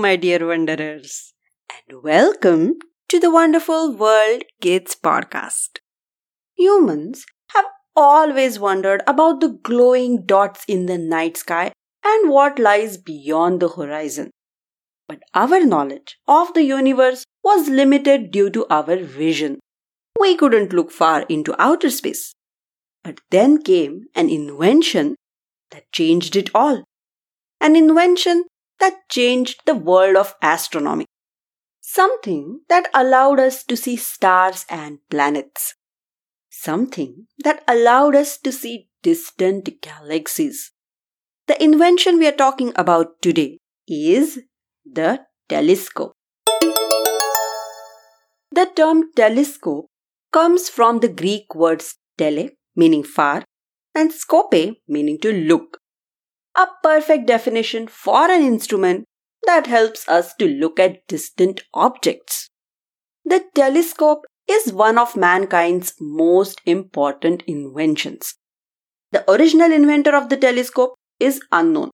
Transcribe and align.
My 0.00 0.16
dear 0.16 0.46
wanderers, 0.46 1.34
and 1.68 2.02
welcome 2.02 2.76
to 3.10 3.20
the 3.20 3.30
Wonderful 3.30 3.94
World 3.94 4.44
Kids 4.62 4.96
podcast. 4.96 5.80
Humans 6.56 7.26
have 7.48 7.66
always 7.94 8.58
wondered 8.58 9.02
about 9.06 9.40
the 9.40 9.50
glowing 9.62 10.24
dots 10.24 10.64
in 10.66 10.86
the 10.86 10.96
night 10.96 11.36
sky 11.36 11.72
and 12.02 12.30
what 12.30 12.58
lies 12.58 12.96
beyond 12.96 13.60
the 13.60 13.68
horizon. 13.68 14.30
But 15.06 15.18
our 15.34 15.66
knowledge 15.66 16.16
of 16.26 16.54
the 16.54 16.62
universe 16.62 17.24
was 17.44 17.68
limited 17.68 18.30
due 18.30 18.48
to 18.52 18.66
our 18.70 18.96
vision. 18.96 19.60
We 20.18 20.34
couldn't 20.34 20.72
look 20.72 20.90
far 20.90 21.26
into 21.28 21.54
outer 21.60 21.90
space. 21.90 22.32
But 23.04 23.20
then 23.28 23.60
came 23.60 24.06
an 24.14 24.30
invention 24.30 25.16
that 25.72 25.92
changed 25.92 26.36
it 26.36 26.48
all. 26.54 26.84
An 27.60 27.76
invention 27.76 28.44
that 28.80 29.08
changed 29.08 29.60
the 29.66 29.74
world 29.74 30.16
of 30.16 30.34
astronomy. 30.42 31.06
Something 31.80 32.60
that 32.68 32.88
allowed 32.94 33.40
us 33.40 33.64
to 33.64 33.76
see 33.76 33.96
stars 33.96 34.64
and 34.70 34.98
planets. 35.10 35.74
Something 36.50 37.26
that 37.44 37.62
allowed 37.66 38.14
us 38.14 38.38
to 38.38 38.52
see 38.52 38.88
distant 39.02 39.80
galaxies. 39.80 40.72
The 41.46 41.62
invention 41.62 42.18
we 42.18 42.26
are 42.28 42.32
talking 42.32 42.72
about 42.76 43.20
today 43.22 43.58
is 43.88 44.40
the 44.84 45.20
telescope. 45.48 46.12
The 48.52 48.66
term 48.76 49.10
telescope 49.16 49.86
comes 50.32 50.68
from 50.68 51.00
the 51.00 51.08
Greek 51.08 51.54
words 51.54 51.96
tele, 52.18 52.50
meaning 52.76 53.02
far, 53.02 53.44
and 53.94 54.12
scope, 54.12 54.54
meaning 54.86 55.18
to 55.20 55.32
look. 55.32 55.79
A 56.56 56.66
perfect 56.82 57.26
definition 57.26 57.86
for 57.88 58.30
an 58.30 58.42
instrument 58.42 59.04
that 59.46 59.66
helps 59.66 60.08
us 60.08 60.34
to 60.34 60.46
look 60.46 60.78
at 60.78 61.06
distant 61.06 61.62
objects. 61.72 62.48
The 63.24 63.44
telescope 63.54 64.24
is 64.48 64.72
one 64.72 64.98
of 64.98 65.16
mankind's 65.16 65.94
most 66.00 66.60
important 66.66 67.42
inventions. 67.46 68.34
The 69.12 69.28
original 69.30 69.72
inventor 69.72 70.14
of 70.14 70.28
the 70.28 70.36
telescope 70.36 70.94
is 71.18 71.40
unknown, 71.52 71.90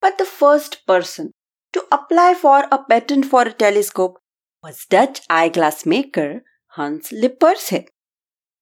but 0.00 0.18
the 0.18 0.24
first 0.24 0.86
person 0.86 1.32
to 1.72 1.84
apply 1.92 2.34
for 2.34 2.64
a 2.70 2.82
patent 2.84 3.26
for 3.26 3.42
a 3.42 3.52
telescope 3.52 4.18
was 4.62 4.86
Dutch 4.88 5.20
eyeglass 5.28 5.84
maker 5.84 6.42
Hans 6.68 7.10
Lippershey. 7.10 7.86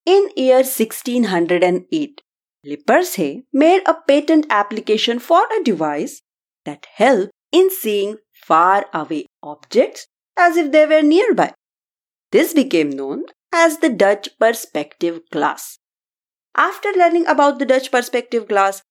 In 0.05 0.31
year 0.37 0.65
1608, 0.65 2.21
Lippershey 2.65 3.45
made 3.53 3.83
a 3.87 3.95
patent 4.07 4.47
application 4.49 5.19
for 5.19 5.43
a 5.47 5.65
device 5.65 6.23
that 6.65 6.87
helped 6.95 7.33
in 7.51 7.71
seeing 7.71 8.19
far 8.33 8.87
away 8.95 9.27
objects 9.43 10.07
as 10.39 10.57
if 10.57 10.71
they 10.71 10.87
were 10.87 11.03
nearby. 11.03 11.53
This 12.31 12.55
became 12.55 12.91
known 12.91 13.25
as 13.53 13.79
the 13.79 13.91
Dutch 13.91 14.29
perspective 14.39 15.21
glass. 15.31 15.79
After 16.57 16.91
learning 16.93 17.27
about 17.27 17.59
the 17.59 17.67
Dutch 17.67 17.91
perspective 17.91 18.49
glass, 18.49 18.83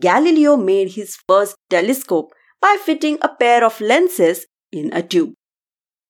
Galileo 0.00 0.56
made 0.56 0.92
his 0.92 1.16
first 1.28 1.56
telescope 1.68 2.32
by 2.60 2.76
fitting 2.82 3.18
a 3.20 3.28
pair 3.28 3.64
of 3.64 3.80
lenses 3.80 4.46
in 4.70 4.92
a 4.92 5.02
tube. 5.02 5.34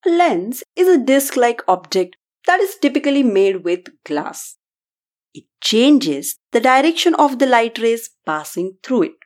A 0.05 0.11
lens 0.11 0.63
is 0.77 0.89
a 0.89 0.99
disc 0.99 1.37
like 1.37 1.63
object 1.67 2.17
that 2.47 2.61
is 2.61 2.77
typically 2.77 3.23
made 3.23 3.65
with 3.65 3.87
glass. 4.05 4.57
It 5.37 5.45
changes 5.61 6.39
the 6.53 6.61
direction 6.61 7.15
of 7.15 7.39
the 7.39 7.45
light 7.45 7.79
rays 7.79 8.09
passing 8.25 8.79
through 8.83 9.03
it. 9.03 9.17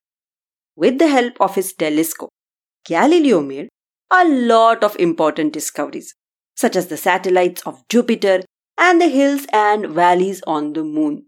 With 0.74 0.98
the 0.98 1.06
help 1.06 1.40
of 1.40 1.54
his 1.54 1.72
telescope, 1.72 2.30
Galileo 2.84 3.40
made 3.40 3.68
a 4.10 4.24
lot 4.26 4.82
of 4.82 4.96
important 4.98 5.52
discoveries, 5.52 6.16
such 6.56 6.74
as 6.74 6.88
the 6.88 6.96
satellites 6.96 7.62
of 7.64 7.86
Jupiter 7.88 8.40
and 8.76 9.00
the 9.00 9.06
hills 9.06 9.46
and 9.52 9.86
valleys 9.86 10.42
on 10.48 10.72
the 10.72 10.82
moon. 10.82 11.26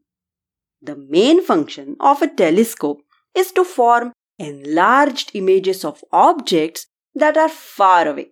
The 0.80 0.96
main 0.96 1.44
function 1.44 1.94
of 2.00 2.20
a 2.20 2.26
telescope 2.26 3.02
is 3.36 3.52
to 3.52 3.64
form 3.64 4.12
enlarged 4.40 5.30
images 5.34 5.84
of 5.84 6.02
objects 6.10 6.86
that 7.14 7.36
are 7.36 7.48
far 7.48 8.08
away. 8.08 8.30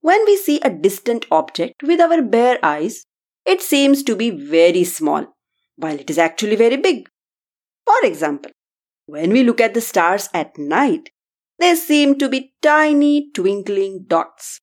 When 0.00 0.24
we 0.24 0.36
see 0.36 0.58
a 0.64 0.70
distant 0.70 1.26
object 1.30 1.84
with 1.84 2.00
our 2.00 2.22
bare 2.22 2.58
eyes, 2.60 3.04
it 3.46 3.62
seems 3.62 4.02
to 4.02 4.16
be 4.16 4.30
very 4.30 4.82
small, 4.82 5.26
while 5.80 5.98
it 5.98 6.10
is 6.10 6.18
actually 6.18 6.56
very 6.56 6.76
big. 6.76 7.08
For 7.86 8.06
example, 8.06 8.50
when 9.06 9.30
we 9.30 9.42
look 9.42 9.60
at 9.60 9.74
the 9.74 9.80
stars 9.80 10.28
at 10.32 10.56
night, 10.58 11.10
they 11.58 11.74
seem 11.74 12.18
to 12.18 12.28
be 12.28 12.54
tiny 12.62 13.30
twinkling 13.32 14.04
dots. 14.06 14.60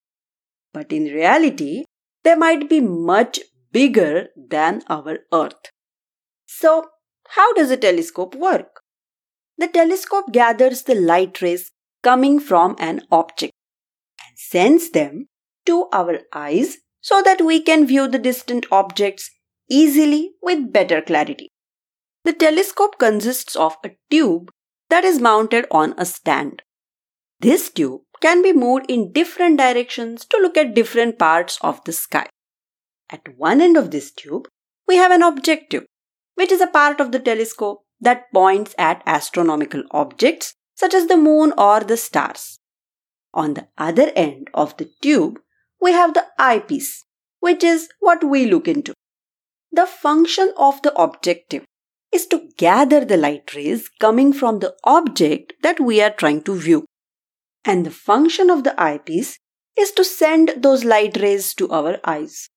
But 0.74 0.92
in 0.92 1.06
reality, 1.06 1.84
they 2.24 2.36
might 2.36 2.70
be 2.70 2.80
much 2.80 3.40
bigger 3.72 4.28
than 4.36 4.84
our 4.90 5.20
Earth. 5.34 5.72
So, 6.46 6.88
how 7.30 7.54
does 7.54 7.72
a 7.72 7.78
telescope 7.78 8.36
work? 8.36 8.82
The 9.58 9.68
telescope 9.68 10.32
gathers 10.32 10.84
the 10.84 10.96
light 10.96 11.42
rays 11.42 11.72
coming 12.04 12.40
from 12.40 12.76
an 12.80 13.02
object 13.12 13.54
and 14.20 14.38
sends 14.38 14.92
them 14.92 15.28
to 15.66 15.88
our 15.92 16.20
eyes 16.34 16.78
so 17.02 17.22
that 17.22 17.42
we 17.42 17.62
can 17.62 17.86
view 17.88 18.08
the 18.08 18.20
distant 18.20 18.66
objects 18.72 19.30
easily 19.70 20.32
with 20.42 20.72
better 20.72 21.02
clarity. 21.02 21.50
The 22.24 22.34
telescope 22.34 22.98
consists 23.00 23.56
of 23.56 23.78
a 23.84 23.92
tube 24.10 24.50
that 24.90 25.04
is 25.04 25.20
mounted 25.20 25.66
on 25.72 25.94
a 25.98 26.06
stand. 26.06 26.62
This 27.40 27.70
tube 27.70 28.02
can 28.22 28.42
be 28.42 28.54
moved 28.54 28.86
in 28.90 29.12
different 29.12 29.58
directions 29.58 30.26
to 30.26 30.38
look 30.38 30.58
at 30.58 30.74
different 30.74 31.20
parts 31.20 31.58
of 31.62 31.84
the 31.84 31.94
sky. 31.94 32.28
At 33.10 33.38
one 33.38 33.62
end 33.62 33.78
of 33.78 33.92
this 33.92 34.12
tube, 34.12 34.48
we 34.88 34.96
have 34.96 35.12
an 35.12 35.22
objective, 35.22 35.86
which 36.36 36.52
is 36.52 36.62
a 36.62 36.68
part 36.68 37.00
of 37.00 37.12
the 37.12 37.20
telescope 37.20 37.84
that 38.00 38.32
points 38.34 38.76
at 38.78 39.04
astronomical 39.06 39.84
objects 39.92 40.54
such 40.76 40.94
as 40.94 41.08
the 41.08 41.18
moon 41.18 41.54
or 41.58 41.82
the 41.82 41.98
stars. 41.98 42.60
On 43.34 43.54
the 43.54 43.68
other 43.78 44.12
end 44.16 44.50
of 44.54 44.76
the 44.78 44.90
tube, 45.02 45.40
we 45.82 45.92
have 45.92 46.14
the 46.14 46.26
eyepiece, 46.40 47.06
which 47.40 47.64
is 47.64 47.90
what 48.00 48.24
we 48.24 48.46
look 48.46 48.68
into. 48.68 48.94
The 49.72 49.86
function 49.86 50.54
of 50.58 50.82
the 50.82 50.94
objective 51.00 51.66
is 52.12 52.26
to 52.28 52.50
gather 52.58 53.04
the 53.04 53.18
light 53.18 53.54
rays 53.54 53.90
coming 54.00 54.34
from 54.34 54.60
the 54.60 54.76
object 54.84 55.54
that 55.62 55.80
we 55.80 56.02
are 56.02 56.10
trying 56.10 56.42
to 56.44 56.56
view. 56.56 56.86
And 57.66 57.86
the 57.86 57.92
function 57.92 58.50
of 58.50 58.64
the 58.64 58.80
eyepiece 58.82 59.38
is 59.78 59.92
to 59.92 60.04
send 60.04 60.54
those 60.58 60.84
light 60.84 61.18
rays 61.18 61.54
to 61.56 61.70
our 61.70 62.00
eyes. 62.04 62.50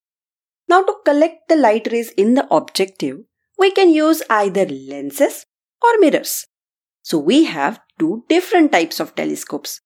Now, 0.67 0.83
to 0.83 0.95
collect 1.05 1.49
the 1.49 1.57
light 1.57 1.89
rays 1.91 2.11
in 2.11 2.33
the 2.35 2.47
objective, 2.53 3.17
we 3.59 3.71
can 3.71 3.89
use 3.89 4.23
either 4.29 4.65
lenses 4.65 5.45
or 5.83 5.99
mirrors. 5.99 6.45
So 7.03 7.17
we 7.17 7.43
have 7.45 7.81
two 7.99 8.23
different 8.29 8.71
types 8.71 8.99
of 8.99 9.15
telescopes. 9.15 9.81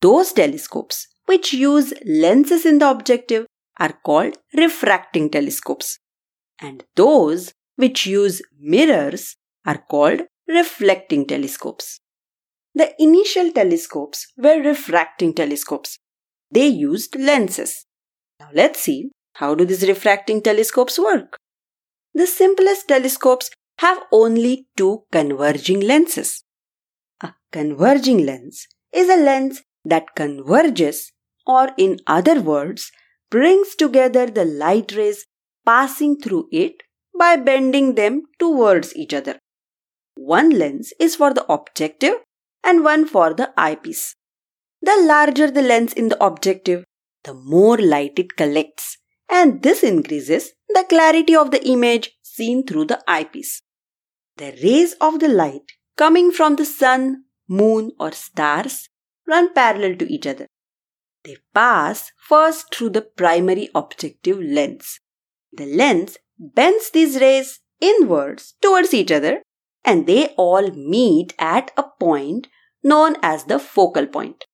Those 0.00 0.32
telescopes 0.32 1.06
which 1.26 1.52
use 1.52 1.92
lenses 2.04 2.64
in 2.64 2.78
the 2.78 2.90
objective 2.90 3.46
are 3.78 3.92
called 4.04 4.38
refracting 4.54 5.28
telescopes. 5.30 5.98
And 6.60 6.84
those 6.94 7.52
which 7.76 8.06
use 8.06 8.42
mirrors 8.58 9.36
are 9.64 9.82
called 9.90 10.22
reflecting 10.48 11.26
telescopes. 11.26 12.00
The 12.74 12.94
initial 12.98 13.52
telescopes 13.52 14.32
were 14.36 14.62
refracting 14.62 15.34
telescopes. 15.34 15.98
They 16.50 16.66
used 16.66 17.16
lenses. 17.16 17.86
Now 18.40 18.48
let's 18.52 18.80
see 18.80 19.10
how 19.34 19.54
do 19.54 19.64
these 19.64 19.86
refracting 19.86 20.42
telescopes 20.42 20.98
work. 20.98 21.38
The 22.14 22.26
simplest 22.26 22.88
telescopes 22.88 23.50
have 23.78 24.02
only 24.10 24.66
two 24.76 25.04
converging 25.12 25.80
lenses. 25.80 26.42
A 27.22 27.34
converging 27.52 28.24
lens 28.24 28.66
is 28.92 29.08
a 29.08 29.16
lens 29.16 29.62
that 29.84 30.14
converges, 30.14 31.12
or 31.46 31.70
in 31.76 31.98
other 32.06 32.40
words, 32.40 32.90
brings 33.30 33.74
together 33.74 34.26
the 34.26 34.44
light 34.44 34.92
rays 34.92 35.26
passing 35.66 36.16
through 36.16 36.48
it 36.50 36.82
by 37.18 37.36
bending 37.36 37.94
them 37.94 38.22
towards 38.38 38.94
each 38.96 39.12
other. 39.12 39.38
One 40.14 40.50
lens 40.50 40.92
is 40.98 41.16
for 41.16 41.34
the 41.34 41.50
objective 41.52 42.14
and 42.64 42.84
one 42.84 43.06
for 43.06 43.34
the 43.34 43.52
eyepiece. 43.56 44.14
The 44.80 44.96
larger 45.02 45.50
the 45.50 45.62
lens 45.62 45.92
in 45.92 46.08
the 46.08 46.22
objective, 46.24 46.84
the 47.24 47.34
more 47.34 47.76
light 47.78 48.18
it 48.18 48.36
collects, 48.36 48.98
and 49.28 49.62
this 49.62 49.82
increases 49.82 50.52
the 50.68 50.84
clarity 50.88 51.34
of 51.34 51.50
the 51.50 51.66
image 51.66 52.12
seen 52.22 52.66
through 52.66 52.86
the 52.86 53.02
eyepiece. 53.08 53.62
The 54.36 54.56
rays 54.62 54.94
of 55.00 55.20
the 55.20 55.28
light 55.28 55.72
coming 55.96 56.30
from 56.30 56.56
the 56.56 56.64
sun, 56.64 57.24
moon, 57.48 57.92
or 57.98 58.12
stars 58.12 58.88
run 59.26 59.52
parallel 59.54 59.96
to 59.96 60.12
each 60.12 60.26
other. 60.26 60.46
They 61.24 61.36
pass 61.54 62.12
first 62.28 62.74
through 62.74 62.90
the 62.90 63.02
primary 63.02 63.70
objective 63.74 64.38
lens. 64.38 65.00
The 65.56 65.66
lens 65.66 66.18
bends 66.38 66.90
these 66.90 67.20
rays 67.20 67.60
inwards 67.80 68.54
towards 68.60 68.92
each 68.94 69.10
other 69.10 69.42
and 69.84 70.06
they 70.06 70.28
all 70.36 70.70
meet 70.72 71.34
at 71.38 71.70
a 71.76 71.84
point 72.00 72.48
known 72.82 73.16
as 73.22 73.44
the 73.44 73.58
focal 73.58 74.06
point. 74.06 74.44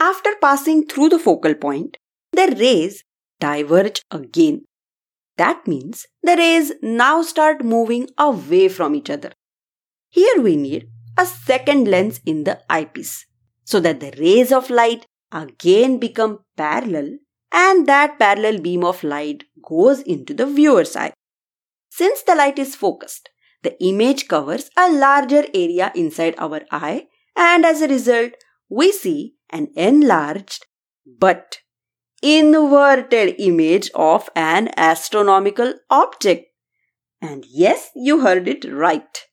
after 0.00 0.30
passing 0.40 0.86
through 0.86 1.08
the 1.08 1.18
focal 1.18 1.54
point, 1.54 1.96
the 2.32 2.46
rays 2.58 3.04
diverge 3.40 4.02
again. 4.10 4.64
That 5.36 5.66
means 5.66 6.06
the 6.22 6.36
rays 6.36 6.72
now 6.82 7.22
start 7.22 7.64
moving 7.64 8.08
away 8.18 8.68
from 8.68 8.94
each 8.94 9.10
other. 9.10 9.32
Here 10.10 10.40
we 10.40 10.56
need 10.56 10.88
a 11.16 11.26
second 11.26 11.88
lens 11.88 12.20
in 12.26 12.44
the 12.44 12.60
eyepiece 12.68 13.26
so 13.64 13.80
that 13.80 14.00
the 14.00 14.12
rays 14.18 14.52
of 14.52 14.70
light 14.70 15.06
again 15.30 15.98
become 15.98 16.40
parallel 16.56 17.18
and 17.52 17.86
that 17.86 18.18
parallel 18.18 18.58
beam 18.58 18.84
of 18.84 19.04
light 19.04 19.44
goes 19.62 20.00
into 20.00 20.34
the 20.34 20.46
viewer's 20.46 20.96
eye. 20.96 21.12
Since 21.90 22.22
the 22.22 22.34
light 22.34 22.58
is 22.58 22.74
focused, 22.74 23.28
the 23.62 23.80
image 23.82 24.28
covers 24.28 24.70
a 24.76 24.90
larger 24.90 25.44
area 25.54 25.92
inside 25.94 26.34
our 26.38 26.62
eye 26.70 27.08
and 27.36 27.64
as 27.64 27.80
a 27.80 27.88
result, 27.88 28.32
we 28.68 28.92
see 28.92 29.34
an 29.50 29.68
enlarged 29.76 30.66
but 31.06 31.58
inverted 32.22 33.34
image 33.38 33.90
of 33.94 34.30
an 34.34 34.70
astronomical 34.76 35.74
object. 35.90 36.46
And 37.20 37.44
yes, 37.48 37.90
you 37.94 38.20
heard 38.20 38.48
it 38.48 38.64
right. 38.64 39.26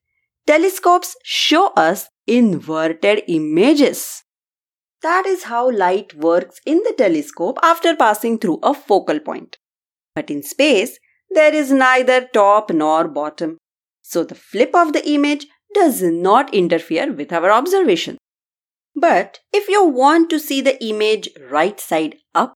Telescopes 0.45 1.15
show 1.23 1.67
us 1.73 2.09
inverted 2.27 3.23
images. 3.27 4.23
That 5.01 5.25
is 5.25 5.43
how 5.43 5.71
light 5.71 6.13
works 6.13 6.59
in 6.65 6.79
the 6.79 6.93
telescope 6.97 7.57
after 7.63 7.95
passing 7.95 8.37
through 8.37 8.59
a 8.61 8.73
focal 8.73 9.19
point. 9.19 9.57
But 10.13 10.29
in 10.29 10.43
space, 10.43 10.99
there 11.29 11.53
is 11.53 11.71
neither 11.71 12.27
top 12.33 12.71
nor 12.71 13.07
bottom. 13.07 13.57
So 14.01 14.23
the 14.23 14.35
flip 14.35 14.71
of 14.73 14.93
the 14.93 15.07
image 15.09 15.47
does 15.73 16.01
not 16.01 16.53
interfere 16.53 17.13
with 17.13 17.31
our 17.31 17.51
observation. 17.51 18.17
But 18.95 19.39
if 19.53 19.69
you 19.69 19.85
want 19.85 20.29
to 20.31 20.39
see 20.39 20.61
the 20.61 20.83
image 20.83 21.29
right 21.49 21.79
side 21.79 22.17
up, 22.35 22.53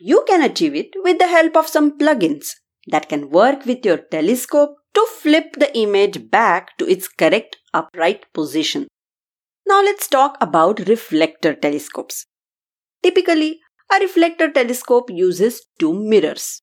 you 0.00 0.24
can 0.26 0.42
achieve 0.42 0.74
it 0.74 0.90
with 0.96 1.18
the 1.18 1.28
help 1.28 1.56
of 1.56 1.68
some 1.68 1.98
plugins 1.98 2.48
that 2.88 3.08
can 3.08 3.30
work 3.30 3.64
with 3.64 3.84
your 3.84 3.98
telescope 3.98 4.76
to 4.94 5.06
flip 5.20 5.56
the 5.58 5.76
image 5.76 6.30
back 6.30 6.76
to 6.78 6.88
its 6.88 7.06
correct 7.06 7.58
upright 7.72 8.24
position. 8.32 8.88
Now 9.66 9.82
let's 9.82 10.06
talk 10.06 10.36
about 10.40 10.86
reflector 10.86 11.52
telescopes. 11.52 12.26
Typically, 13.02 13.58
a 13.92 13.98
reflector 13.98 14.48
telescope 14.50 15.10
uses 15.10 15.66
two 15.78 15.92
mirrors. 15.92 16.62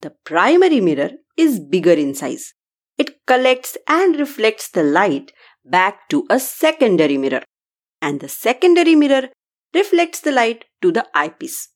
The 0.00 0.14
primary 0.24 0.80
mirror 0.80 1.10
is 1.36 1.60
bigger 1.60 1.92
in 1.92 2.14
size. 2.14 2.54
It 2.98 3.24
collects 3.26 3.76
and 3.88 4.16
reflects 4.18 4.68
the 4.68 4.82
light 4.82 5.32
back 5.64 6.08
to 6.08 6.26
a 6.28 6.40
secondary 6.40 7.18
mirror, 7.18 7.42
and 8.02 8.18
the 8.18 8.28
secondary 8.28 8.96
mirror 8.96 9.28
reflects 9.72 10.20
the 10.20 10.32
light 10.32 10.64
to 10.82 10.90
the 10.90 11.06
eyepiece. 11.14 11.68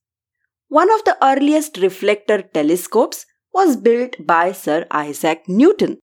One 0.68 0.92
of 0.92 1.04
the 1.04 1.16
earliest 1.24 1.76
reflector 1.76 2.42
telescopes 2.42 3.26
was 3.52 3.76
built 3.76 4.16
by 4.26 4.50
Sir 4.50 4.86
Isaac 4.90 5.44
Newton. 5.46 5.98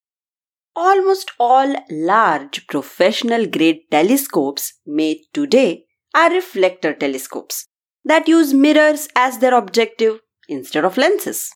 Almost 0.76 1.32
all 1.38 1.76
large 1.90 2.66
professional 2.68 3.46
grade 3.46 3.82
telescopes 3.92 4.74
made 4.86 5.18
today 5.34 5.84
are 6.16 6.32
reflector 6.32 6.94
telescopes 6.94 7.68
that 8.06 8.30
use 8.30 8.54
mirrors 8.54 9.10
as 9.14 9.40
their 9.40 9.54
objective 9.54 10.22
instead 10.48 10.86
of 10.86 10.96
lenses. 10.96 11.52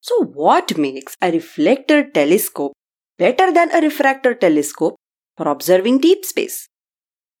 So, 0.00 0.24
what 0.24 0.76
makes 0.76 1.16
a 1.22 1.30
reflector 1.32 2.10
telescope 2.10 2.72
better 3.18 3.50
than 3.52 3.74
a 3.74 3.80
refractor 3.80 4.34
telescope 4.34 4.96
for 5.36 5.48
observing 5.48 6.00
deep 6.00 6.24
space? 6.26 6.68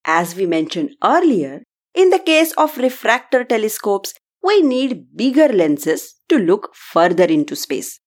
As 0.06 0.34
we 0.34 0.46
mentioned 0.46 0.96
earlier, 1.04 1.62
in 1.94 2.08
the 2.08 2.20
case 2.20 2.52
of 2.52 2.78
refractor 2.78 3.44
telescopes, 3.44 4.14
we 4.42 4.62
need 4.62 5.14
bigger 5.14 5.48
lenses 5.48 6.14
to 6.30 6.38
look 6.38 6.74
further 6.74 7.24
into 7.24 7.54
space. 7.54 8.00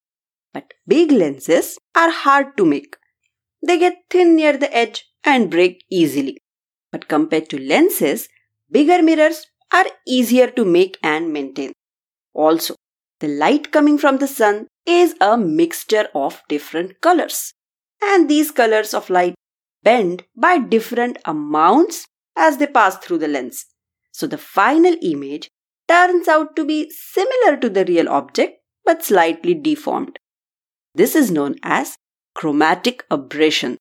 But 0.56 0.74
big 0.88 1.12
lenses 1.12 1.78
are 1.96 2.10
hard 2.10 2.56
to 2.56 2.66
make. 2.66 2.96
They 3.68 3.78
get 3.78 4.06
thin 4.10 4.38
near 4.38 4.56
the 4.56 4.74
edge 4.74 5.04
and 5.25 5.52
break 5.52 5.84
easily. 5.92 6.38
But 6.94 7.10
compared 7.10 7.50
to 7.50 7.60
lenses, 7.60 8.30
bigger 8.72 9.04
mirrors 9.04 9.48
are 9.74 9.88
easier 10.07 10.48
to 10.52 10.63
make 10.63 10.98
and 11.04 11.34
maintain. 11.34 11.74
Also, 12.34 12.75
the 13.19 13.28
light 13.28 13.74
coming 13.74 13.98
from 13.98 14.19
the 14.19 14.30
sun 14.30 14.68
is 14.86 15.13
a 15.19 15.38
mixture 15.38 16.07
of 16.16 16.42
different 16.48 17.02
colors. 17.02 17.52
And 18.02 18.30
these 18.30 18.52
colors 18.52 18.94
of 18.94 19.10
light 19.10 19.36
bend 19.84 20.24
by 20.38 20.60
different 20.60 21.18
amounts 21.25 22.06
as 22.38 22.60
they 22.60 22.68
pass 22.68 22.96
through 23.00 23.18
the 23.18 23.28
lens. 23.28 23.66
So 24.13 24.25
the 24.25 24.38
final 24.38 24.96
image 25.02 25.50
turns 25.90 26.30
out 26.30 26.56
to 26.56 26.63
be 26.63 26.90
similar 26.92 27.57
to 27.57 27.69
the 27.69 27.84
real 27.84 28.07
object 28.07 28.62
but 28.86 29.04
slightly 29.04 29.54
deformed. 29.54 30.18
This 30.95 31.13
is 31.13 31.30
known 31.30 31.56
as 31.62 31.97
chromatic 32.36 33.06
aberration. 33.12 33.77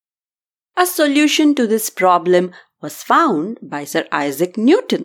A 0.77 0.85
solution 0.85 1.55
to 1.55 1.67
this 1.67 1.89
problem 1.89 2.53
was 2.83 3.05
found 3.05 3.59
by 3.63 3.85
Sir 3.85 4.07
Isaac 4.11 4.59
Newton. 4.59 5.05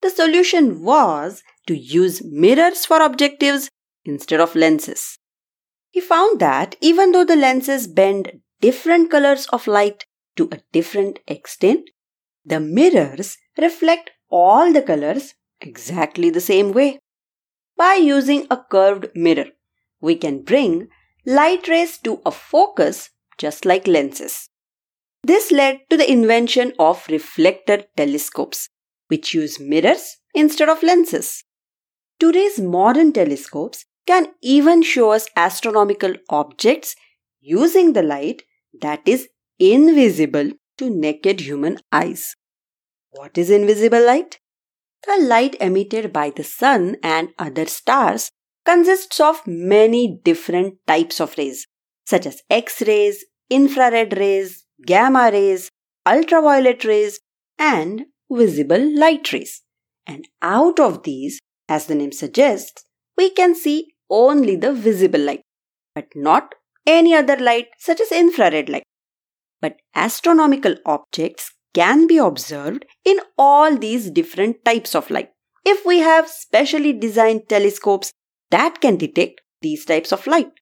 The 0.00 0.10
solution 0.10 0.82
was 0.82 1.42
to 1.66 1.76
use 1.76 2.22
mirrors 2.24 2.86
for 2.86 3.02
objectives 3.02 3.68
instead 4.04 4.40
of 4.40 4.54
lenses. 4.54 5.18
He 5.90 6.00
found 6.00 6.38
that 6.38 6.76
even 6.80 7.10
though 7.10 7.24
the 7.24 7.34
lenses 7.34 7.88
bend 7.88 8.40
different 8.60 9.10
colors 9.10 9.46
of 9.46 9.66
light 9.66 10.04
to 10.36 10.48
a 10.52 10.60
different 10.72 11.18
extent, 11.26 11.90
the 12.44 12.60
mirrors 12.60 13.38
reflect 13.58 14.10
all 14.30 14.72
the 14.72 14.82
colors 14.82 15.34
exactly 15.60 16.30
the 16.30 16.40
same 16.40 16.72
way. 16.72 17.00
By 17.76 17.94
using 17.94 18.46
a 18.50 18.56
curved 18.56 19.08
mirror, 19.16 19.46
we 20.00 20.14
can 20.14 20.42
bring 20.42 20.88
light 21.26 21.68
rays 21.68 21.98
to 21.98 22.20
a 22.24 22.30
focus 22.30 23.10
just 23.38 23.64
like 23.64 23.86
lenses. 23.86 24.48
This 25.22 25.50
led 25.50 25.80
to 25.90 25.96
the 25.96 26.10
invention 26.10 26.72
of 26.78 27.06
reflector 27.08 27.84
telescopes, 27.96 28.68
which 29.08 29.34
use 29.34 29.60
mirrors 29.60 30.16
instead 30.34 30.68
of 30.68 30.82
lenses. 30.82 31.44
Today's 32.18 32.58
modern 32.58 33.12
telescopes 33.12 33.84
can 34.06 34.28
even 34.42 34.82
show 34.82 35.12
us 35.12 35.28
astronomical 35.36 36.14
objects 36.28 36.96
using 37.40 37.92
the 37.92 38.02
light 38.02 38.42
that 38.80 39.00
is 39.06 39.28
invisible 39.58 40.52
to 40.78 40.90
naked 40.90 41.40
human 41.40 41.78
eyes. 41.92 42.34
What 43.10 43.36
is 43.36 43.50
invisible 43.50 44.04
light? 44.04 44.38
The 45.06 45.22
light 45.22 45.56
emitted 45.60 46.12
by 46.12 46.30
the 46.30 46.44
sun 46.44 46.96
and 47.02 47.30
other 47.38 47.66
stars 47.66 48.30
consists 48.64 49.20
of 49.20 49.46
many 49.46 50.20
different 50.24 50.74
types 50.86 51.20
of 51.20 51.36
rays, 51.38 51.66
such 52.06 52.26
as 52.26 52.42
X 52.50 52.82
rays, 52.82 53.24
infrared 53.48 54.16
rays, 54.16 54.64
gamma 54.86 55.30
rays, 55.32 55.68
ultraviolet 56.06 56.84
rays, 56.84 57.20
and 57.58 58.06
visible 58.30 58.98
light 58.98 59.32
rays. 59.32 59.62
And 60.06 60.26
out 60.42 60.80
of 60.80 61.02
these, 61.02 61.40
as 61.68 61.86
the 61.86 61.94
name 61.94 62.12
suggests, 62.12 62.84
we 63.16 63.30
can 63.30 63.54
see 63.54 63.94
only 64.08 64.56
the 64.56 64.72
visible 64.72 65.20
light, 65.20 65.42
but 65.94 66.06
not 66.14 66.54
any 66.86 67.14
other 67.14 67.36
light 67.36 67.68
such 67.78 68.00
as 68.00 68.10
infrared 68.10 68.68
light. 68.68 68.82
But 69.60 69.76
astronomical 69.94 70.76
objects 70.86 71.52
can 71.74 72.06
be 72.06 72.16
observed 72.16 72.86
in 73.04 73.20
all 73.38 73.76
these 73.76 74.10
different 74.10 74.64
types 74.64 74.94
of 74.94 75.10
light 75.10 75.30
if 75.64 75.84
we 75.84 75.98
have 75.98 76.28
specially 76.28 76.92
designed 76.92 77.48
telescopes 77.48 78.10
that 78.50 78.80
can 78.80 78.96
detect 78.96 79.40
these 79.62 79.84
types 79.84 80.12
of 80.12 80.26
light. 80.26 80.52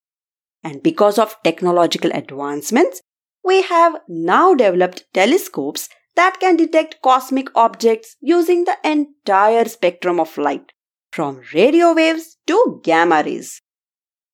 And 0.63 0.83
because 0.83 1.19
of 1.19 1.37
technological 1.45 2.11
advancements, 2.13 3.01
we 3.45 3.63
have 3.63 3.97
now 4.09 4.55
developed 4.55 5.05
telescopes 5.15 5.89
that 6.17 6.41
can 6.41 6.57
detect 6.57 7.01
cosmic 7.03 7.49
objects 7.55 8.17
using 8.21 8.65
the 8.65 8.77
entire 8.85 9.67
spectrum 9.67 10.19
of 10.19 10.37
light, 10.37 10.73
from 11.13 11.43
radio 11.55 11.95
waves 11.95 12.37
to 12.47 12.81
gamma 12.83 13.23
rays. 13.25 13.63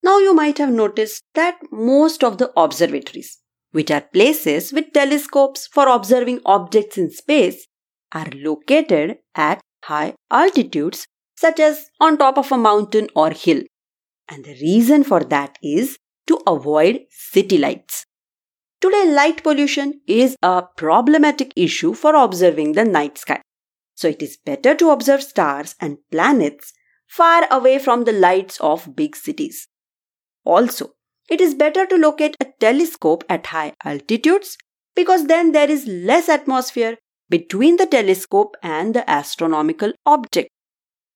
Now 0.03 0.19
you 0.19 0.35
might 0.35 0.59
have 0.59 0.73
noticed 0.73 1.23
that 1.35 1.59
most 1.71 2.25
of 2.25 2.39
the 2.39 2.53
observatories, 2.57 3.39
which 3.73 3.91
are 3.91 4.01
places 4.01 4.73
with 4.73 4.93
telescopes 4.93 5.67
for 5.67 5.89
observing 5.89 6.41
objects 6.47 6.97
in 6.97 7.11
space, 7.11 7.67
are 8.13 8.29
located 8.35 9.19
at 9.35 9.61
high 9.85 10.15
altitudes 10.31 11.07
such 11.37 11.61
as 11.61 11.91
on 12.01 12.19
top 12.19 12.39
of 12.39 12.53
a 12.53 12.59
mountain 12.59 13.09
or 13.15 13.31
hill. 13.31 13.63
And 14.29 14.45
the 14.45 14.57
reason 14.61 15.05
for 15.05 15.21
that 15.25 15.59
is 15.63 15.99
to 16.27 16.41
avoid 16.47 17.01
city 17.11 17.59
lights. 17.59 18.05
Today, 18.81 19.11
light 19.11 19.43
pollution 19.43 20.01
is 20.07 20.37
a 20.43 20.63
problematic 20.77 21.53
issue 21.57 21.95
for 21.95 22.15
observing 22.15 22.73
the 22.73 22.85
night 22.85 23.19
sky. 23.19 23.41
So, 23.95 24.09
it 24.09 24.23
is 24.23 24.37
better 24.37 24.75
to 24.75 24.91
observe 24.91 25.23
stars 25.23 25.75
and 25.81 25.99
planets 26.11 26.73
far 27.07 27.47
away 27.51 27.79
from 27.79 28.05
the 28.05 28.13
lights 28.13 28.61
of 28.61 28.97
big 28.97 29.17
cities. 29.17 29.69
Also, 30.45 30.95
it 31.31 31.41
is 31.41 31.55
better 31.55 31.87
to 31.87 31.97
locate 31.97 32.37
a 32.41 32.47
telescope 32.61 33.25
at 33.29 33.47
high 33.47 33.73
altitudes 33.85 34.59
because 34.95 35.27
then 35.27 35.53
there 35.53 35.71
is 35.71 35.87
less 35.87 36.29
atmosphere 36.29 36.99
between 37.31 37.77
the 37.77 37.87
telescope 37.87 38.57
and 38.63 38.95
the 38.95 39.09
astronomical 39.09 39.93
object. 40.05 40.51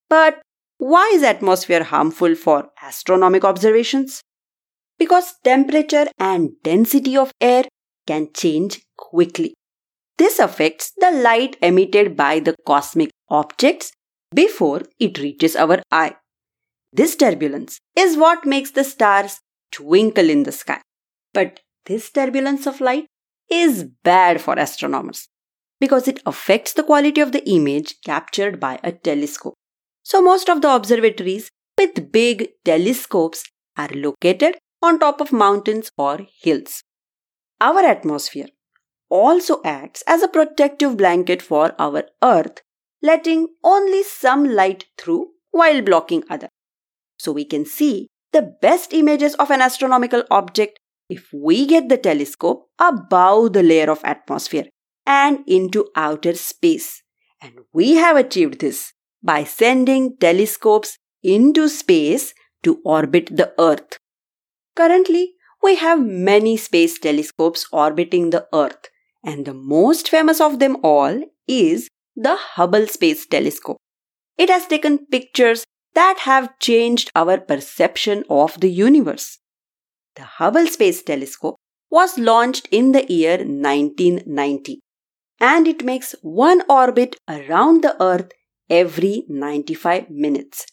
But 0.09 0.41
why 0.79 1.11
is 1.12 1.23
atmosphere 1.23 1.85
harmful 1.85 2.35
for 2.35 2.71
astronomical 2.83 3.49
observations? 3.49 4.23
Because 4.99 5.35
temperature 5.45 6.07
and 6.19 6.50
density 6.62 7.17
of 7.17 7.33
air 7.41 7.65
can 8.07 8.29
change 8.33 8.83
quickly. 8.97 9.55
This 10.17 10.38
affects 10.38 10.93
the 10.97 11.11
light 11.11 11.57
emitted 11.62 12.17
by 12.17 12.41
the 12.41 12.57
cosmic 12.67 13.11
objects 13.29 13.93
before 14.35 14.83
it 14.99 15.19
reaches 15.19 15.55
our 15.55 15.83
eye. 15.93 16.17
This 16.93 17.15
turbulence 17.17 17.79
is 17.95 18.17
what 18.17 18.47
makes 18.47 18.71
the 18.71 18.85
stars 18.85 19.41
twinkle 19.71 20.31
in 20.31 20.45
the 20.45 20.53
sky. 20.53 20.81
But 21.33 21.61
this 21.87 22.11
turbulence 22.11 22.67
of 22.67 22.81
light 22.81 23.07
is 23.50 23.85
bad 24.03 24.41
for 24.41 24.55
astronomers 24.55 25.29
because 25.81 26.09
it 26.09 26.21
affects 26.27 26.73
the 26.73 26.83
quality 26.83 27.21
of 27.21 27.33
the 27.33 27.49
image 27.49 28.00
captured 28.05 28.59
by 28.59 28.81
a 28.83 28.93
telescope. 28.93 29.55
So, 30.09 30.23
most 30.23 30.49
of 30.49 30.62
the 30.62 30.75
observatories 30.75 31.50
with 31.77 32.11
big 32.11 32.49
telescopes 32.65 33.45
are 33.77 33.91
located 33.93 34.57
on 34.83 34.99
top 34.99 35.21
of 35.21 35.35
mountains 35.35 35.91
or 35.99 36.21
hills. 36.41 36.83
Our 37.61 37.81
atmosphere 37.81 38.47
also 39.11 39.61
acts 39.67 40.03
as 40.07 40.23
a 40.23 40.29
protective 40.29 40.97
blanket 40.97 41.43
for 41.43 41.75
our 41.79 42.05
Earth, 42.23 42.62
letting 43.03 43.49
only 43.62 44.03
some 44.03 44.47
light 44.47 44.87
through 44.97 45.29
while 45.50 45.83
blocking 45.83 46.25
other. 46.31 46.49
So 47.19 47.31
we 47.31 47.45
can 47.45 47.67
see 47.67 48.09
the 48.33 48.57
best 48.62 48.95
images 48.95 49.35
of 49.35 49.50
an 49.50 49.61
astronomical 49.61 50.25
object 50.31 50.79
if 51.11 51.29
we 51.35 51.67
get 51.67 51.91
the 51.91 51.99
telescope 51.99 52.71
above 52.79 53.53
the 53.53 53.62
layer 53.62 53.91
of 53.91 54.00
atmosphere 54.05 54.69
and 55.05 55.41
into 55.47 55.91
outer 55.95 56.33
space. 56.33 57.03
And 57.43 57.59
we 57.75 57.97
have 57.97 58.17
achieved 58.17 58.61
this 58.61 58.95
by 59.22 59.44
sending 59.44 60.16
telescopes 60.16 60.98
into 61.22 61.68
space 61.68 62.34
to 62.62 62.80
orbit 62.84 63.30
the 63.37 63.52
Earth. 63.58 63.98
Currently, 64.76 65.34
we 65.62 65.76
have 65.76 66.00
many 66.00 66.56
space 66.56 66.98
telescopes 66.98 67.66
orbiting 67.72 68.30
the 68.30 68.46
Earth, 68.52 68.88
and 69.25 69.44
the 69.44 69.54
most 69.54 70.08
famous 70.08 70.40
of 70.40 70.58
them 70.58 70.76
all 70.82 71.22
is 71.46 71.88
the 72.14 72.37
Hubble 72.37 72.87
Space 72.87 73.26
Telescope. 73.26 73.78
It 74.37 74.50
has 74.50 74.66
taken 74.66 75.06
pictures 75.06 75.64
that 75.94 76.18
have 76.20 76.58
changed 76.60 77.10
our 77.14 77.38
perception 77.38 78.25
of 78.30 78.60
the 78.60 78.70
universe. 78.70 79.38
The 80.14 80.22
Hubble 80.22 80.66
Space 80.66 81.02
Telescope 81.02 81.56
was 81.90 82.18
launched 82.18 82.68
in 82.70 82.92
the 82.92 83.10
year 83.12 83.38
1990 83.38 84.80
and 85.40 85.66
it 85.66 85.84
makes 85.84 86.14
one 86.22 86.62
orbit 86.68 87.16
around 87.28 87.82
the 87.82 88.00
Earth 88.02 88.30
every 88.70 89.25
95 89.28 90.10
minutes. 90.10 90.66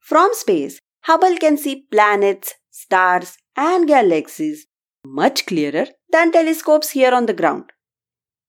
From 0.00 0.30
space, 0.34 0.80
Hubble 1.02 1.36
can 1.36 1.56
see 1.56 1.86
planets, 1.90 2.54
stars, 2.70 3.36
and 3.56 3.86
galaxies 3.86 4.66
much 5.04 5.46
clearer 5.46 5.86
than 6.10 6.32
telescopes 6.32 6.90
here 6.90 7.14
on 7.14 7.26
the 7.26 7.32
ground. 7.32 7.70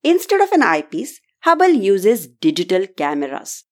Instead 0.04 0.42
of 0.42 0.52
an 0.52 0.64
eyepiece, 0.64 1.20
Hubble 1.42 1.70
uses 1.70 2.28
digital 2.28 2.88
cameras. 2.88 3.64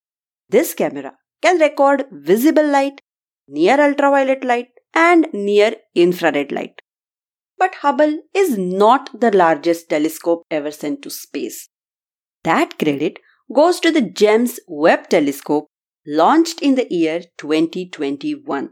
This 0.50 0.74
camera 0.74 1.13
can 1.41 1.60
record 1.60 2.05
visible 2.12 2.65
light, 2.65 3.01
near 3.48 3.79
ultraviolet 3.79 4.44
light, 4.44 4.67
and 4.94 5.27
near 5.34 5.75
infrared 5.94 6.51
light. 6.51 6.79
But 7.58 7.75
Hubble 7.75 8.20
is 8.34 8.58
not 8.58 9.20
the 9.20 9.32
largest 9.32 9.89
telescope 9.89 10.44
ever 10.51 10.72
sent 10.72 11.01
to 11.03 11.10
space. 11.10 11.70
That 12.44 12.77
credit 12.77 13.20
goes 13.54 13.80
to 13.80 13.92
the 13.92 14.02
James 14.02 14.60
Webb 14.68 15.10
Telescope 15.10 15.68
launched 16.08 16.62
in 16.62 16.75
the 16.75 16.88
year 16.90 17.22
2021. 17.38 18.72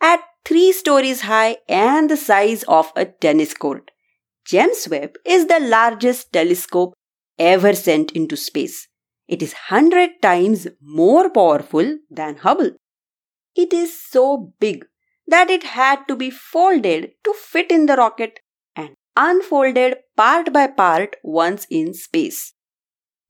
At 0.00 0.20
3 0.44 0.72
stories 0.72 1.22
high 1.22 1.58
and 1.68 2.08
the 2.08 2.16
size 2.16 2.62
of 2.64 2.92
a 2.96 3.04
tennis 3.04 3.52
court, 3.52 3.90
James 4.46 4.88
Webb 4.88 5.16
is 5.24 5.46
the 5.46 5.60
largest 5.60 6.32
telescope 6.32 6.94
ever 7.38 7.74
sent 7.74 8.12
into 8.12 8.36
space. 8.36 8.88
It 9.26 9.42
is 9.42 9.52
100 9.68 10.22
times 10.22 10.66
more 10.80 11.28
powerful 11.28 11.98
than 12.10 12.36
Hubble. 12.36 12.70
It 13.54 13.74
is 13.74 14.00
so 14.00 14.54
big 14.58 14.86
that 15.26 15.50
it 15.50 15.64
had 15.64 16.08
to 16.08 16.16
be 16.16 16.30
folded 16.30 17.10
to 17.24 17.34
fit 17.34 17.70
in 17.70 17.84
the 17.84 17.96
rocket 17.96 18.40
and 18.74 18.94
unfolded 19.16 19.98
part 20.16 20.50
by 20.52 20.66
part 20.68 21.16
once 21.22 21.66
in 21.70 21.92
space. 21.92 22.54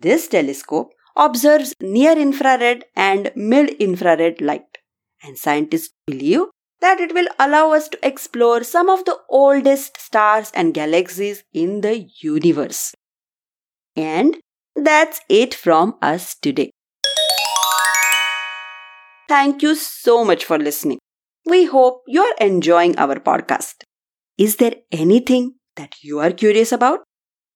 This 0.00 0.28
telescope 0.28 0.92
observes 1.16 1.74
near 1.80 2.12
infrared 2.16 2.84
and 2.94 3.32
mid 3.34 3.70
infrared 3.80 4.40
light, 4.40 4.78
and 5.22 5.36
scientists 5.36 5.92
believe 6.06 6.42
that 6.80 7.00
it 7.00 7.12
will 7.12 7.26
allow 7.38 7.72
us 7.72 7.88
to 7.88 8.06
explore 8.06 8.62
some 8.62 8.88
of 8.88 9.04
the 9.04 9.18
oldest 9.28 10.00
stars 10.00 10.52
and 10.54 10.72
galaxies 10.72 11.42
in 11.52 11.80
the 11.80 12.08
universe. 12.20 12.94
And 13.96 14.36
that's 14.76 15.20
it 15.28 15.54
from 15.54 15.96
us 16.00 16.36
today. 16.36 16.70
Thank 19.28 19.62
you 19.62 19.74
so 19.74 20.24
much 20.24 20.44
for 20.44 20.58
listening. 20.58 20.98
We 21.44 21.64
hope 21.64 22.02
you're 22.06 22.34
enjoying 22.40 22.96
our 22.98 23.16
podcast. 23.16 23.82
Is 24.38 24.56
there 24.56 24.76
anything 24.92 25.54
that 25.76 26.02
you 26.02 26.20
are 26.20 26.30
curious 26.30 26.70
about? 26.70 27.00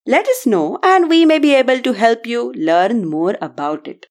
Let 0.04 0.26
us 0.26 0.46
know 0.46 0.78
and 0.82 1.08
we 1.08 1.24
may 1.24 1.38
be 1.38 1.54
able 1.54 1.80
to 1.80 1.92
help 1.92 2.26
you 2.26 2.52
learn 2.54 3.08
more 3.08 3.36
about 3.40 3.86
it. 3.86 4.06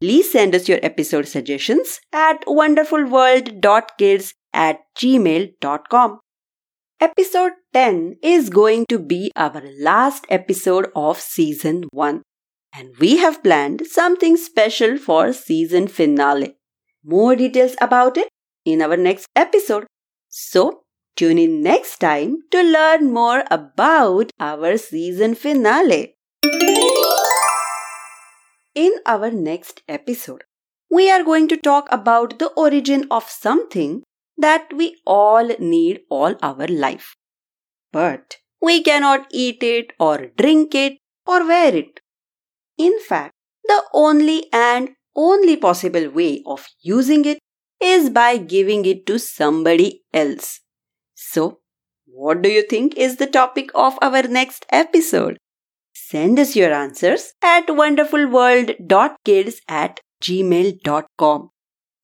Please 0.00 0.32
send 0.32 0.54
us 0.54 0.68
your 0.68 0.80
episode 0.82 1.28
suggestions 1.28 2.00
at 2.12 2.44
wonderfulworld.kids 2.46 4.34
at 4.52 4.80
gmail.com. 4.98 6.18
Episode 7.00 7.52
10 7.72 8.16
is 8.22 8.50
going 8.50 8.84
to 8.88 8.98
be 8.98 9.30
our 9.36 9.62
last 9.80 10.24
episode 10.28 10.90
of 10.96 11.20
season 11.20 11.84
1 11.92 12.22
and 12.74 12.96
we 12.98 13.18
have 13.18 13.42
planned 13.44 13.86
something 13.86 14.36
special 14.36 14.98
for 14.98 15.32
season 15.32 15.86
finale. 15.86 16.56
More 17.04 17.36
details 17.36 17.76
about 17.80 18.16
it 18.16 18.28
in 18.64 18.82
our 18.82 18.96
next 18.96 19.26
episode. 19.36 19.86
So 20.28 20.82
Tune 21.14 21.38
in 21.38 21.62
next 21.62 21.98
time 21.98 22.38
to 22.50 22.62
learn 22.62 23.12
more 23.12 23.44
about 23.50 24.30
our 24.40 24.78
season 24.78 25.34
finale. 25.34 26.14
In 28.74 28.92
our 29.04 29.30
next 29.30 29.82
episode, 29.86 30.44
we 30.90 31.10
are 31.10 31.22
going 31.22 31.48
to 31.48 31.58
talk 31.58 31.86
about 31.90 32.38
the 32.38 32.48
origin 32.56 33.06
of 33.10 33.28
something 33.28 34.02
that 34.38 34.72
we 34.74 34.96
all 35.06 35.50
need 35.58 36.00
all 36.08 36.34
our 36.42 36.66
life. 36.66 37.14
But 37.92 38.38
we 38.62 38.82
cannot 38.82 39.26
eat 39.30 39.62
it 39.62 39.92
or 40.00 40.28
drink 40.38 40.74
it 40.74 40.96
or 41.26 41.46
wear 41.46 41.76
it. 41.76 42.00
In 42.78 42.98
fact, 43.00 43.34
the 43.64 43.82
only 43.92 44.46
and 44.50 44.90
only 45.14 45.58
possible 45.58 46.08
way 46.08 46.42
of 46.46 46.66
using 46.80 47.26
it 47.26 47.38
is 47.82 48.08
by 48.08 48.38
giving 48.38 48.86
it 48.86 49.04
to 49.06 49.18
somebody 49.18 50.02
else. 50.14 50.61
So, 51.30 51.60
what 52.06 52.42
do 52.42 52.50
you 52.50 52.62
think 52.62 52.96
is 52.96 53.16
the 53.16 53.26
topic 53.26 53.70
of 53.74 53.98
our 54.02 54.22
next 54.22 54.66
episode? 54.70 55.38
Send 55.94 56.38
us 56.38 56.56
your 56.56 56.72
answers 56.72 57.32
at 57.42 57.68
wonderfulworld.kids 57.68 59.60
at 59.68 60.00
gmail.com. 60.22 61.50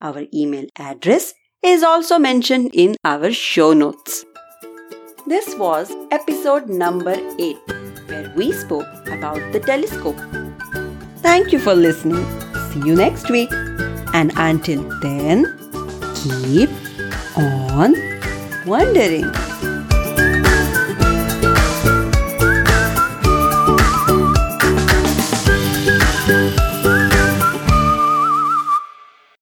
Our 0.01 0.23
email 0.33 0.65
address 0.77 1.33
is 1.61 1.83
also 1.83 2.17
mentioned 2.17 2.71
in 2.73 2.95
our 3.03 3.31
show 3.31 3.73
notes. 3.73 4.25
This 5.27 5.53
was 5.55 5.91
episode 6.11 6.69
number 6.69 7.15
8, 7.37 7.57
where 8.07 8.33
we 8.35 8.51
spoke 8.51 8.87
about 9.07 9.51
the 9.51 9.59
telescope. 9.59 10.17
Thank 11.17 11.51
you 11.51 11.59
for 11.59 11.75
listening. 11.75 12.25
See 12.71 12.87
you 12.87 12.95
next 12.95 13.29
week. 13.29 13.51
And 14.13 14.31
until 14.37 14.81
then, 15.01 15.45
keep 16.15 16.69
on 17.37 18.08
wondering. 18.69 19.48